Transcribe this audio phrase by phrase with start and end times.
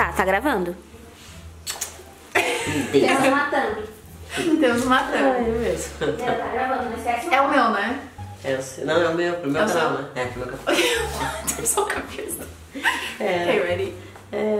[0.00, 0.74] Tá, tá gravando.
[2.90, 3.06] Deus.
[3.06, 4.58] Temos uma thumb.
[4.58, 5.18] Temos uma thumb.
[5.18, 5.92] É mesmo.
[5.98, 8.00] Tá gravando, não esquece É o meu, né?
[8.42, 10.08] É o seu- não, é o meu, pro meu É o canal, né?
[10.14, 10.80] É, pro meu canal.
[11.54, 12.48] Tem só cabeça.
[13.20, 13.42] É.
[13.42, 13.94] Okay, ready?
[14.32, 14.58] É.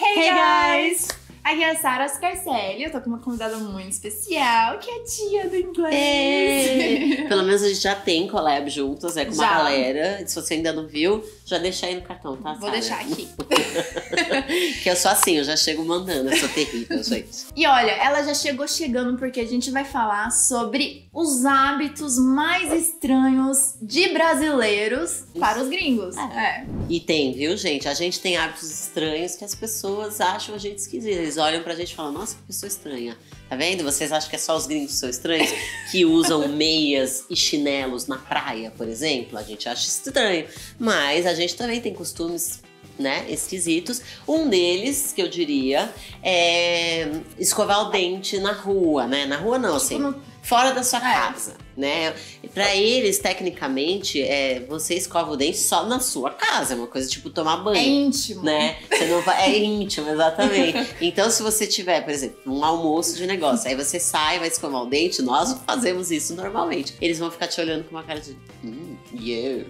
[0.00, 1.17] Hey, guys!
[1.42, 2.84] Aqui é a Sara Scarcelli.
[2.84, 5.94] Eu tô com uma convidada muito especial, que é a tia do inglês.
[5.94, 7.24] É.
[7.28, 9.58] Pelo menos a gente já tem collab juntos, é com uma Já.
[9.58, 10.26] galera.
[10.26, 12.54] Se você ainda não viu, já deixa aí no cartão, tá?
[12.54, 13.28] Vou deixar aqui.
[14.82, 17.46] que eu sou assim, eu já chego mandando, eu sou terrível, gente.
[17.56, 22.72] E olha, ela já chegou chegando porque a gente vai falar sobre os hábitos mais
[22.72, 26.16] estranhos de brasileiros para os gringos.
[26.16, 26.66] É.
[26.88, 27.88] E tem, viu, gente?
[27.88, 31.37] A gente tem hábitos estranhos que as pessoas acham a gente esquisita.
[31.38, 33.16] Olham pra gente e falam, nossa, que pessoa estranha.
[33.48, 33.82] Tá vendo?
[33.84, 35.48] Vocês acham que é só os gringos que são estranhos?
[35.90, 39.38] Que usam meias e chinelos na praia, por exemplo?
[39.38, 40.46] A gente acha estranho.
[40.78, 42.60] Mas a gente também tem costumes,
[42.98, 44.02] né, esquisitos.
[44.26, 45.90] Um deles, que eu diria,
[46.22, 47.08] é
[47.38, 49.24] escovar o dente na rua, né?
[49.24, 51.02] Na rua não, assim, no- fora da sua É.
[51.14, 52.14] casa, né?
[52.54, 56.74] Pra eles, tecnicamente, é, você escova o dente só na sua casa.
[56.74, 58.42] É uma coisa tipo tomar banho É íntimo.
[58.42, 58.76] né?
[58.90, 60.78] Você não vai, é íntimo, exatamente.
[61.00, 64.82] Então, se você tiver, por exemplo, um almoço de negócio, aí você sai, vai escovar
[64.82, 66.94] o dente, nós fazemos isso normalmente.
[67.00, 68.36] Eles vão ficar te olhando com uma cara de.
[68.64, 69.64] Hum, yeah.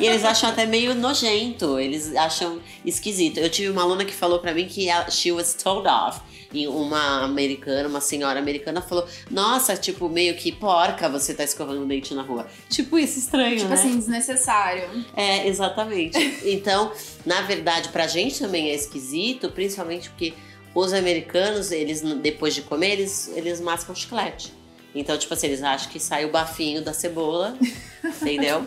[0.00, 3.38] E eles acham até meio nojento, eles acham esquisito.
[3.38, 6.20] Eu tive uma aluna que falou pra mim que a, she was told off.
[6.54, 11.82] E uma americana, uma senhora americana falou: Nossa, tipo, meio que porca você tá escovando
[11.82, 12.46] o dente na rua.
[12.68, 13.74] Tipo, isso estranho, Tipo né?
[13.74, 14.84] assim, desnecessário.
[15.16, 16.18] É, exatamente.
[16.44, 16.92] Então,
[17.24, 20.34] na verdade, pra gente também é esquisito, principalmente porque
[20.74, 24.52] os americanos, eles depois de comer, eles, eles mascam chiclete.
[24.94, 27.56] Então, tipo assim, eles acham que sai o bafinho da cebola,
[28.20, 28.66] entendeu?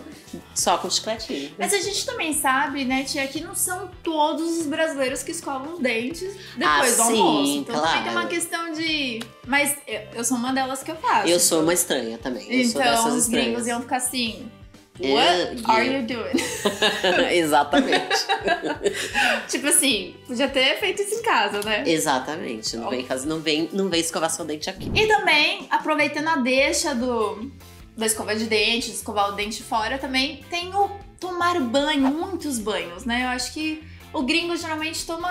[0.54, 1.52] Só com chicletinho.
[1.58, 5.73] Mas a gente também sabe, né, tia, que não são todos os brasileiros que escovam
[5.73, 7.52] os dentes depois Ah, do sim, almoço.
[7.52, 8.20] Então também tem claro.
[8.20, 9.20] uma questão de.
[9.48, 11.28] Mas eu, eu sou uma delas que eu faço.
[11.28, 12.44] Eu sou uma estranha também.
[12.52, 14.50] Eu sou Então dessas os gringos iam ficar assim.
[15.00, 16.35] What are you doing?
[17.31, 18.16] Exatamente.
[19.50, 21.83] tipo assim, podia ter feito isso em casa, né?
[21.85, 22.78] Exatamente.
[22.78, 24.89] Não vem, em casa- não, vem, não vem escovar seu dente aqui.
[24.95, 27.51] E também, aproveitando a deixa do
[27.97, 30.89] da escova de dente, de escovar o dente fora, também tem o
[31.19, 33.23] tomar banho, muitos banhos, né?
[33.23, 33.81] Eu acho que
[34.13, 35.29] o gringo geralmente toma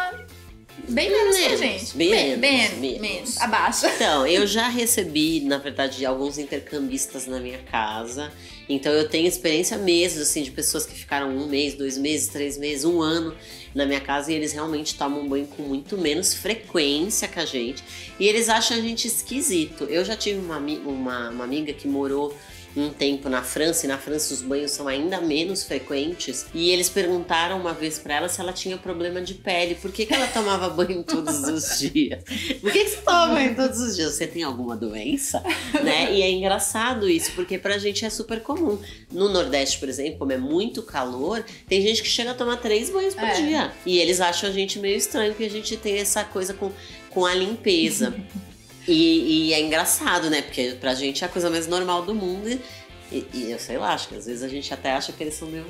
[0.88, 1.96] bem menos que a Menos, gente.
[1.96, 3.00] bem Bem- menos, bem- menos.
[3.00, 3.40] menos.
[3.42, 3.86] Abaixo.
[3.86, 8.32] Então, eu já recebi, na verdade, alguns intercambistas na minha casa.
[8.68, 12.56] Então, eu tenho experiência mesmo, assim, de pessoas que ficaram um mês, dois meses, três
[12.56, 13.34] meses, um ano
[13.74, 17.82] na minha casa e eles realmente tomam banho com muito menos frequência que a gente.
[18.18, 19.84] E eles acham a gente esquisito.
[19.84, 22.34] Eu já tive uma, uma, uma amiga que morou
[22.76, 26.88] um tempo na França e na França os banhos são ainda menos frequentes e eles
[26.88, 30.26] perguntaram uma vez pra ela se ela tinha problema de pele, por que, que ela
[30.26, 32.22] tomava banho todos os dias?
[32.60, 34.12] Por que, que você toma banho todos os dias?
[34.14, 35.42] Você tem alguma doença?
[35.84, 36.12] né?
[36.12, 38.78] E é engraçado isso, porque pra gente é super comum.
[39.12, 42.90] No Nordeste, por exemplo, como é muito calor, tem gente que chega a tomar três
[42.90, 43.32] banhos por É.
[43.34, 43.72] dia.
[43.86, 46.72] E eles acham a gente meio estranho, porque a gente tem essa coisa com,
[47.10, 48.14] com a limpeza.
[48.86, 50.42] E, e é engraçado, né?
[50.42, 52.48] Porque pra gente é a coisa mais normal do mundo.
[53.10, 55.34] E, e eu sei lá, acho que às vezes a gente até acha que eles
[55.34, 55.66] são meio.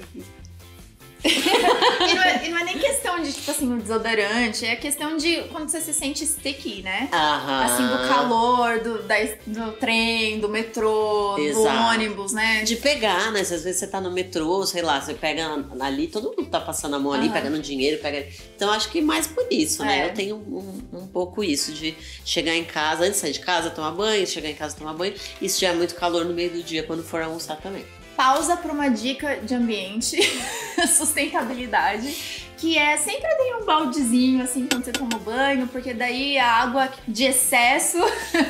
[1.25, 5.17] E não, é, e não é nem questão de, tipo assim, o desodorante, é questão
[5.17, 7.09] de quando você se sente sticky, né?
[7.13, 7.65] Aham.
[7.65, 9.15] Assim, do calor, do, da,
[9.47, 11.95] do trem, do metrô, do Exato.
[11.95, 12.63] ônibus, né?
[12.63, 13.43] De pegar, né?
[13.43, 16.61] Se às vezes você tá no metrô, sei lá, você pega ali, todo mundo tá
[16.61, 17.33] passando a mão ali, Aham.
[17.33, 18.27] pegando dinheiro, pega.
[18.55, 20.01] Então acho que mais por isso, né?
[20.01, 20.07] É.
[20.07, 23.71] Eu tenho um, um pouco isso de chegar em casa, antes de sair de casa,
[23.71, 25.15] tomar banho, chegar em casa, tomar banho.
[25.41, 27.85] E se tiver muito calor no meio do dia, quando for almoçar também.
[28.17, 30.17] Pausa para uma dica de ambiente,
[30.97, 36.47] sustentabilidade, que é sempre ter um baldezinho assim quando você toma banho, porque daí a
[36.63, 37.99] água de excesso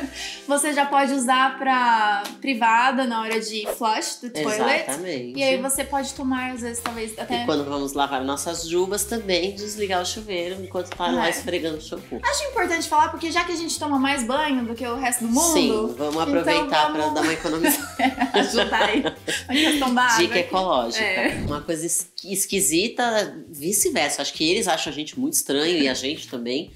[0.46, 4.84] você já pode usar para privada na hora de flush do toilet.
[4.84, 5.38] Exatamente.
[5.38, 7.42] E aí você pode tomar, às vezes, talvez até.
[7.42, 11.30] E quando vamos lavar nossas juvas, também desligar o chuveiro enquanto tá lá É.
[11.30, 12.20] esfregando o shampoo.
[12.22, 15.24] Acho importante falar, porque já que a gente toma mais banho do que o resto
[15.24, 17.93] do mundo, Sim, vamos aproveitar então vamos- dar uma economizada.
[18.34, 19.02] ajudar aí
[19.48, 20.18] a questão da água.
[20.18, 21.04] Dica ecológica.
[21.04, 21.28] É.
[21.46, 24.22] Uma coisa es- esquisita, vice-versa.
[24.22, 26.70] Acho que eles acham a gente muito estranho e a gente também.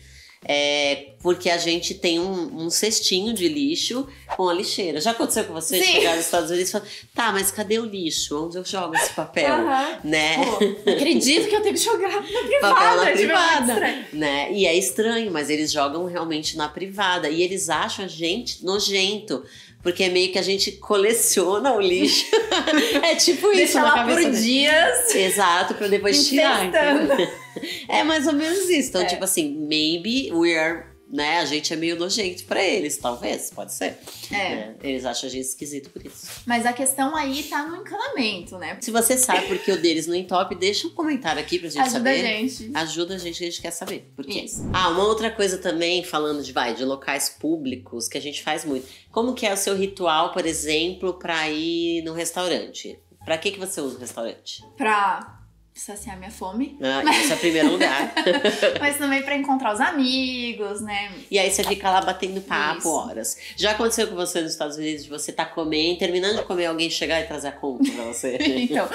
[0.44, 4.06] É porque a gente tem um, um cestinho de lixo
[4.36, 5.00] com a lixeira.
[5.00, 5.92] Já aconteceu com você Sim.
[5.94, 8.46] chegar nos Estados Unidos e falar: tá, mas cadê o lixo?
[8.46, 9.52] Onde eu jogo esse papel?
[9.52, 9.98] Aham.
[10.04, 10.36] Né?
[10.36, 10.58] Pô,
[10.92, 12.60] acredito que eu tenho que jogar na privada.
[12.74, 13.72] Papel na privada.
[13.72, 14.04] estranho.
[14.12, 14.52] né?
[14.52, 17.28] E é estranho, mas eles jogam realmente na privada.
[17.28, 19.44] E eles acham a gente nojento.
[19.88, 22.26] Porque é meio que a gente coleciona o lixo.
[23.02, 25.14] é tipo isso Deixa na lá cabeça por dias.
[25.14, 26.66] Exato, pra depois tirar.
[26.66, 27.16] Entendeu?
[27.88, 28.90] É mais ou menos isso.
[28.90, 29.06] Então, É.
[29.06, 31.38] tipo assim, maybe we are, né?
[31.38, 33.98] A gente é meio nojento pra eles, talvez, pode ser.
[34.30, 34.34] É.
[34.34, 34.76] né?
[34.82, 36.26] Eles acham a gente esquisito por isso.
[36.46, 38.76] Mas a questão aí tá no encanamento, né?
[38.80, 41.80] Se você sabe por que o deles não entope, deixa um comentário aqui pra gente
[41.80, 42.10] Ajuda saber.
[42.10, 42.70] a gente.
[42.74, 44.10] Ajuda a gente, a gente quer saber.
[44.14, 44.40] Por quê?
[44.40, 44.68] Isso.
[44.72, 48.64] Ah, uma outra coisa também, falando de, vai, de locais públicos, que a gente faz
[48.64, 48.86] muito.
[49.10, 52.98] Como que é o seu ritual, por exemplo, pra ir no restaurante?
[53.24, 54.64] Pra que, que você usa o restaurante?
[54.76, 55.37] Pra
[55.80, 58.12] saciar minha fome, Ah, isso é o primeiro lugar.
[58.80, 61.12] mas também pra encontrar os amigos, né?
[61.30, 62.88] E aí você fica lá batendo papo Isso.
[62.92, 63.36] horas.
[63.56, 66.90] Já aconteceu com você nos Estados Unidos de você tá comendo, terminando de comer, alguém
[66.90, 68.38] chegar e trazer a conta pra você?
[68.68, 68.88] Então,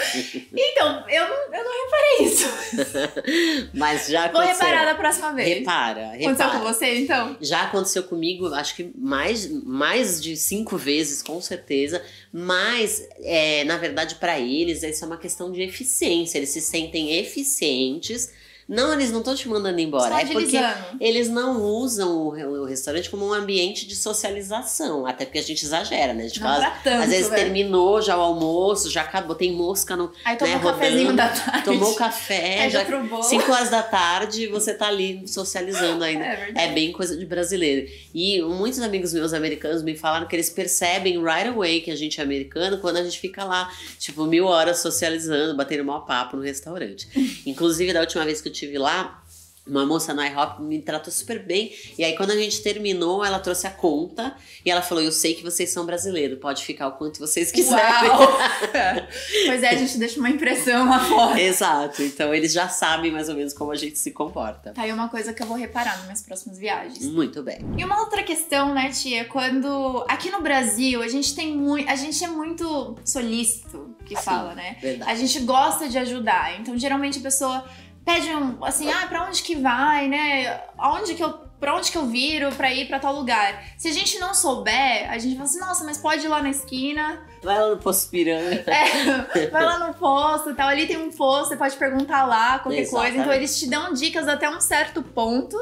[0.53, 2.47] então eu, não- eu não reparei isso.
[3.73, 4.65] Mas já Vou aconteceu.
[4.65, 5.59] reparar da próxima vez.
[5.59, 6.51] Repara, Aconteceu repara.
[6.51, 7.37] com você, então?
[7.41, 12.01] Já aconteceu comigo, acho que mais, mais de cinco vezes, com certeza.
[12.31, 16.37] Mas, é, na verdade, para eles, isso é uma questão de eficiência.
[16.37, 18.31] Eles se sentem eficientes.
[18.67, 20.09] Não, eles não estão te mandando embora.
[20.09, 20.57] Só é porque
[20.99, 25.05] eles não usam o, o restaurante como um ambiente de socialização.
[25.05, 26.23] Até porque a gente exagera, né?
[26.23, 27.43] A gente Não fala, tanto, às vezes velho.
[27.43, 30.11] terminou já o almoço, já acabou, tem mosca no.
[30.23, 31.65] Aí tomou né, um cafezinho da tarde.
[31.65, 33.23] Tomou café, Aí já já pro bolo.
[33.23, 36.23] 5 horas da tarde, você tá ali socializando ainda.
[36.33, 36.69] É verdade.
[36.69, 37.87] É bem coisa de brasileiro.
[38.13, 42.19] E muitos amigos meus americanos me falaram que eles percebem right away que a gente
[42.19, 43.69] é americano quando a gente fica lá,
[43.99, 47.07] tipo, mil horas socializando, batendo maior papo no restaurante.
[47.45, 49.23] Inclusive, da última vez que eu tive lá,
[49.65, 51.71] uma moça no IHOP me tratou super bem.
[51.97, 54.35] E aí, quando a gente terminou, ela trouxe a conta
[54.65, 57.83] e ela falou: Eu sei que vocês são brasileiros, pode ficar o quanto vocês quiserem.
[59.45, 61.39] Pois é, a gente deixa uma impressão lá fora.
[61.39, 64.71] Exato, então eles já sabem mais ou menos como a gente se comporta.
[64.73, 67.05] Tá aí uma coisa que eu vou reparar nas minhas próximas viagens.
[67.05, 67.59] Muito bem.
[67.77, 71.95] E uma outra questão, né, tia, quando aqui no Brasil a gente tem muito, a
[71.95, 74.23] gente é muito solícito, que Sim.
[74.23, 74.77] fala, né?
[74.81, 75.11] Verdade.
[75.11, 76.59] A gente gosta de ajudar.
[76.59, 77.63] Então, geralmente a pessoa
[78.05, 80.61] pede um, assim, ah, pra onde que vai, né?
[80.77, 83.63] Aonde que eu, pra onde que eu viro pra ir pra tal lugar?
[83.77, 86.49] Se a gente não souber, a gente fala assim, nossa, mas pode ir lá na
[86.49, 88.63] esquina, Vai lá no Poço Piranha.
[88.65, 90.69] é, vai lá no posto e tal.
[90.69, 92.89] Ali tem um posto, você pode perguntar lá, qualquer coisa.
[92.89, 93.37] Então Exatamente.
[93.37, 95.57] eles te dão dicas até um certo ponto.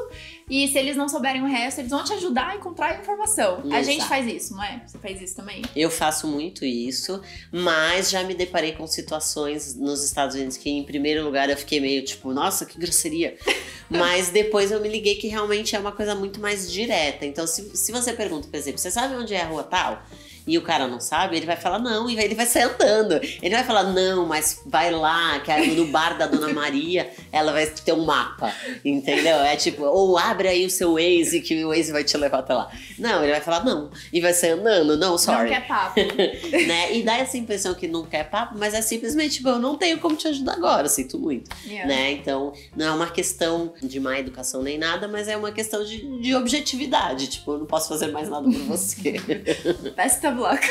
[0.51, 3.61] E se eles não souberem o resto, eles vão te ajudar a encontrar a informação.
[3.63, 3.83] A Exato.
[3.85, 4.83] gente faz isso, não é?
[4.85, 5.61] Você faz isso também?
[5.73, 10.83] Eu faço muito isso, mas já me deparei com situações nos Estados Unidos que, em
[10.83, 13.37] primeiro lugar, eu fiquei meio tipo, nossa, que grosseria.
[13.89, 17.25] mas depois eu me liguei que realmente é uma coisa muito mais direta.
[17.25, 20.03] Então, se, se você pergunta, por exemplo, você sabe onde é a rua tal?
[20.47, 23.19] E o cara não sabe, ele vai falar não, e ele vai sair andando.
[23.41, 27.51] Ele vai falar, não, mas vai lá, que é no bar da Dona Maria, ela
[27.51, 28.53] vai ter um mapa,
[28.83, 29.37] entendeu?
[29.37, 32.53] É tipo, ou abre aí o seu Waze, que o Waze vai te levar até
[32.53, 32.71] lá.
[32.97, 35.99] Não, ele vai falar não, e vai sair andando, não, sorry Não quer papo.
[36.67, 36.95] né?
[36.95, 39.99] E dá essa impressão que não quer papo, mas é simplesmente, tipo, eu não tenho
[39.99, 41.87] como te ajudar agora, sinto muito, Yeah.
[41.87, 42.11] né?
[42.11, 46.19] Então, não é uma questão de má educação nem nada, mas é uma questão de,
[46.21, 47.27] de objetividade.
[47.27, 49.13] Tipo, eu não posso fazer mais nada por você.
[49.95, 50.61] Best luck.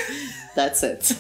[0.54, 1.16] That's it.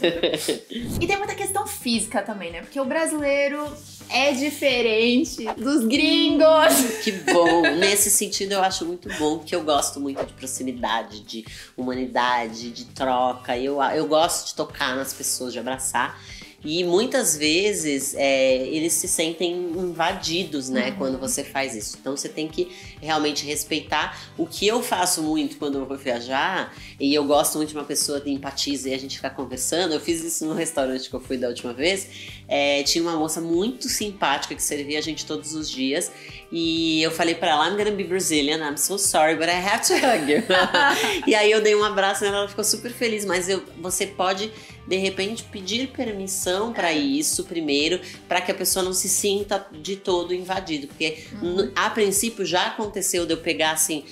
[1.00, 2.60] E tem muita questão física também, né?
[2.62, 3.64] Porque o brasileiro
[4.08, 6.74] é diferente dos gringos.
[7.04, 7.62] que bom.
[7.76, 11.44] Nesse sentido, eu acho muito bom, porque eu gosto muito de proximidade, de
[11.76, 13.56] humanidade, de troca.
[13.56, 16.20] Eu, eu gosto de tocar nas pessoas, de abraçar.
[16.62, 20.96] E muitas vezes é, eles se sentem invadidos, né, Uhum.
[20.96, 21.96] quando você faz isso.
[22.00, 22.68] Então você tem que
[23.00, 24.18] realmente respeitar.
[24.36, 27.84] O que eu faço muito quando eu vou viajar, e eu gosto muito de uma
[27.84, 29.94] pessoa que empatiza e a gente ficar conversando.
[29.94, 32.08] Eu fiz isso no restaurante que eu fui da última vez.
[32.46, 36.10] É, tinha uma moça muito simpática que servia a gente todos os dias.
[36.52, 39.86] E eu falei pra ela, I'm gonna be Brazilian, I'm so sorry, but I have
[39.86, 40.42] to hug you.
[41.26, 43.24] e aí eu dei um abraço nela, ela ficou super feliz.
[43.24, 44.52] Mas eu, você pode,
[44.90, 49.94] de repente, pedir permissão pra isso primeiro, pra que a pessoa não se sinta de
[49.94, 50.88] todo invadido.
[50.88, 54.04] Porque n- a princípio já aconteceu de eu pegar assim,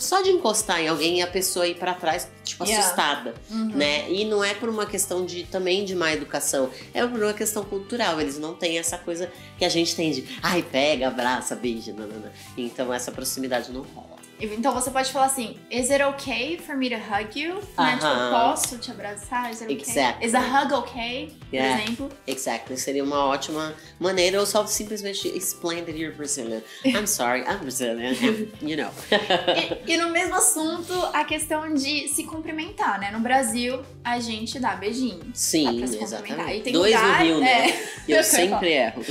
[0.00, 2.86] só de encostar em alguém e a pessoa ir pra trás, tipo, Yeah.
[2.86, 3.70] assustada Uhum.
[3.76, 4.08] né?
[4.12, 7.64] E não é por uma questão de também de má educação, é por uma questão
[7.64, 8.20] cultural.
[8.20, 9.28] Eles não têm essa coisa
[9.58, 12.32] que a gente tem de, ai, pega, abraça, beija, nanana.
[12.56, 14.19] Então essa proximidade não rola.
[14.40, 17.54] Então você pode falar assim: Is it okay for me to hug you?
[17.78, 17.92] Né?
[17.94, 18.30] Tipo, Aham.
[18.30, 19.50] posso te abraçar?
[19.50, 19.76] Is it okay?
[19.88, 20.26] Exactly.
[20.26, 21.26] Is a hug okay?
[21.50, 21.82] Por Yeah.
[21.82, 22.08] exemplo.
[22.28, 26.62] Exactly, seria uma ótima maneira ou só simplesmente explain that you're Brazilian.
[26.86, 28.14] I'm sorry, I'm Brazilian,
[28.62, 28.90] you know.
[29.86, 33.10] E, e no mesmo assunto, a questão de se cumprimentar, né?
[33.10, 35.18] No Brasil, a gente dá beijinho.
[35.24, 36.02] Dá Sim, cumprimentar.
[36.02, 36.70] exatamente.
[36.72, 37.70] Dois lugar, no Rio, né?
[37.70, 37.90] é.
[38.08, 39.02] Eu Eu sempre erro.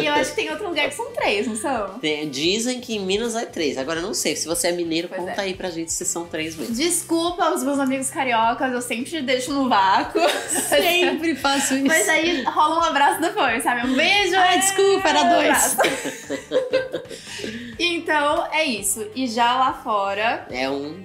[0.00, 1.98] E eu acho que tem outro lugar que são três, não são?
[1.98, 3.78] Tem- Dizem que em Minas é três.
[3.78, 4.36] Agora eu não sei.
[4.36, 5.44] Se você é mineiro, Pois conta é.
[5.46, 6.74] aí pra gente se são três mesmo.
[6.74, 10.20] Desculpa os meus amigos cariocas, eu sempre deixo no vácuo.
[10.68, 11.86] Sempre faço isso.
[11.86, 13.86] Mas aí rola um abraço depois, sabe?
[13.86, 14.36] Um beijo.
[14.36, 15.48] Ai, é, desculpa, era um dois.
[15.48, 15.76] abraço.
[17.78, 19.06] então, é isso.
[19.14, 21.04] E já lá fora, É um.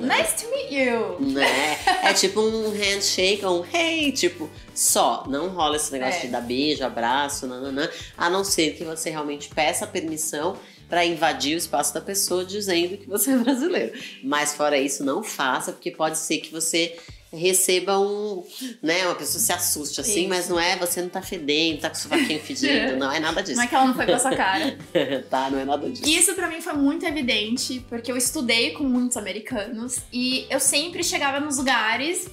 [0.00, 1.16] nice to meet you.
[1.32, 1.78] Né?
[2.02, 5.24] É tipo um handshake ou um hey, tipo, só.
[5.28, 6.20] Não rola esse negócio É.
[6.22, 7.88] de dar beijo, abraço, nananã.
[8.16, 10.56] A não ser que você realmente peça permissão
[10.88, 13.98] pra invadir o espaço da pessoa dizendo que você é brasileiro.
[14.22, 16.96] Mas fora isso, não faça, porque pode ser que você
[17.36, 18.44] receba um,
[18.82, 20.28] né, uma pessoa se assuste assim, Isso.
[20.28, 23.42] mas não é, você não tá fedendo, tá com o sovaquinho fedido, não é nada
[23.42, 24.78] disso, Não é que ela não foi com a sua cara.
[25.28, 25.50] tá?
[25.50, 26.08] Não é nada disso.
[26.08, 31.02] Isso pra mim foi muito evidente, porque eu estudei com muitos americanos e eu sempre
[31.02, 32.28] chegava nos lugares.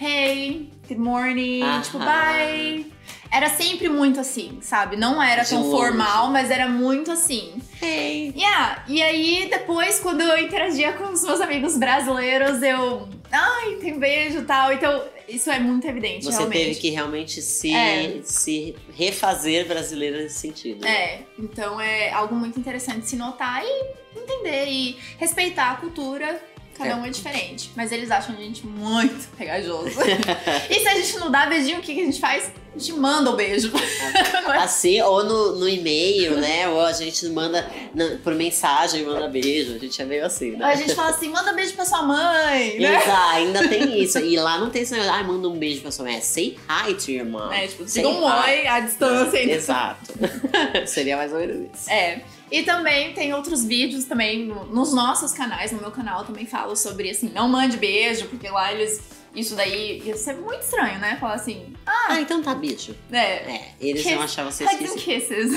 [0.00, 1.82] Hey, good morning, Aham.
[1.82, 2.95] tipo, bye.
[3.30, 4.96] Era sempre muito assim, sabe?
[4.96, 7.54] Não era tão formal, mas era muito assim.
[7.82, 8.32] Hey.
[8.36, 8.84] Yeah.
[8.88, 13.08] E aí, depois, quando eu interagia com os meus amigos brasileiros, eu.
[13.30, 14.72] Ai, tem beijo e tal.
[14.72, 16.58] Então, isso é muito evidente, Você realmente.
[16.66, 18.20] teve que realmente se, É.
[18.22, 20.82] se refazer brasileira nesse sentido.
[20.82, 20.90] né?
[20.90, 26.40] É, então é algo muito interessante se notar e entender e respeitar a cultura.
[26.78, 26.94] Cada É.
[26.94, 27.70] um é diferente.
[27.74, 29.96] Mas eles acham a gente muito pegajoso.
[30.70, 32.52] e se a gente não dá beijinho, o que, que a gente faz?
[32.76, 33.72] A gente manda o beijo.
[33.74, 34.52] É?
[34.62, 36.68] Assim, ou no, no e-mail, né?
[36.68, 39.74] Ou a gente manda na- por mensagem, manda beijo.
[39.74, 40.64] A gente é meio assim, né?
[40.66, 42.96] A gente fala assim, manda beijo pra sua mãe, né?
[43.02, 44.18] Exato, ainda tem isso.
[44.18, 46.16] E lá não tem esse negócio, ai, manda um beijo pra sua mãe.
[46.16, 47.50] É say hi to your mom.
[47.50, 49.38] É, tipo, diga um oi à distância.
[49.40, 49.52] ainda.
[49.52, 50.12] Exato.
[50.86, 51.90] Seria mais ou menos isso.
[51.90, 52.20] É.
[52.50, 56.76] E também tem outros vídeos também no- nos nossos canais, no meu canal também falo
[56.76, 59.00] sobre assim, não mande beijo, porque lá eles.
[59.36, 61.18] Isso daí ia ser muito estranho, né?
[61.20, 62.96] Falar assim, Ah, então tá, beijo.
[63.12, 65.04] é, É, eles Kiss- vão achar você Hugs and esquisito.
[65.04, 65.52] kisses.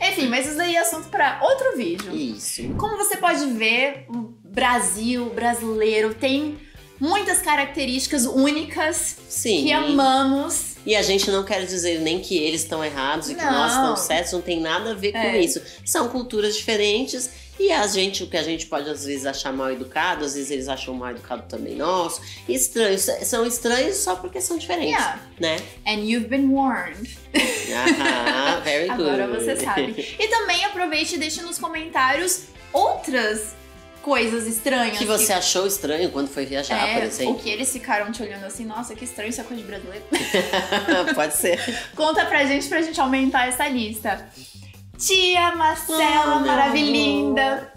[0.00, 2.14] Enfim, mas isso daí é assunto pra outro vídeo.
[2.14, 2.62] Isso.
[2.78, 6.56] Como você pode ver, o Brasil, brasileiro, tem
[7.00, 9.64] muitas características únicas Sim.
[9.64, 10.74] que amamos.
[10.86, 13.50] E a gente não quer dizer nem que eles estão errados e que Não.
[13.52, 15.40] nós estamos certos, não tem nada a ver com É.
[15.40, 15.60] isso.
[15.84, 19.70] São culturas diferentes e a gente, o que a gente pode às vezes achar mal
[19.72, 22.20] educado, às vezes eles acham mal educado também nosso.
[22.48, 25.20] Estranhos, são estranhos só porque são diferentes, Yeah.
[25.38, 25.56] né?
[25.86, 27.16] And you've been warned.
[27.72, 29.02] Aham, very good.
[29.08, 30.16] Agora você sabe.
[30.18, 33.54] E também aproveite e deixe nos comentários outras
[34.02, 34.98] coisas estranhas.
[34.98, 37.38] que você achou estranho quando foi viajar, por é, o exemplo.
[37.38, 40.04] que eles ficaram te olhando assim, nossa, que estranho, isso é coisa de brasileiro.
[41.14, 41.58] pode ser.
[41.96, 44.28] Conta pra gente pra gente aumentar essa lista.
[45.06, 47.72] Tia Marcela, Oh, maravilhinda.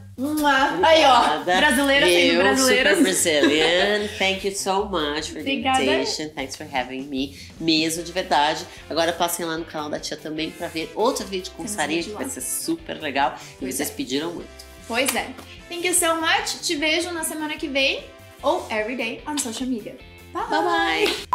[0.84, 1.44] Aí, ó.
[1.44, 2.90] Brasileira sendo Eu, brasileira.
[2.96, 4.08] super Brazilian.
[4.18, 5.78] Thank you so much for Obrigada.
[5.78, 6.30] the invitation.
[6.34, 7.38] Thanks for having me.
[7.60, 8.66] Mesmo, de verdade.
[8.90, 12.10] Agora passem lá no canal da tia também pra ver outro vídeo com Sarinha, que
[12.12, 13.38] vai ser super legal.
[13.62, 13.94] E vocês é.
[13.94, 14.50] pediram muito.
[14.88, 15.28] Pois é.
[15.70, 16.62] Thank you so much.
[16.64, 18.04] Te vejo na semana que vem
[18.42, 19.98] ou everyday on social media.
[20.34, 21.28] Bye bye.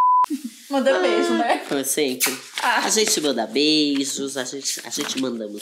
[0.73, 1.61] Manda beijo, né?
[1.69, 2.35] Como sempre.
[2.63, 2.79] Ah.
[2.87, 5.61] A gente manda beijos, a gente, a gente mandamos